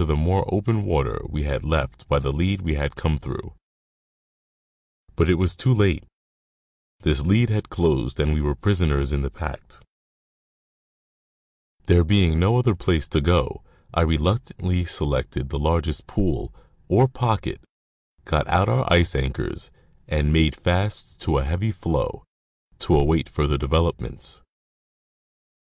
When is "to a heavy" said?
21.20-21.72